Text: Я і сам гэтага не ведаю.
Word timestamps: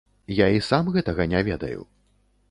Я 0.35 0.45
і 0.53 0.61
сам 0.69 0.89
гэтага 0.95 1.27
не 1.33 1.41
ведаю. 1.51 1.81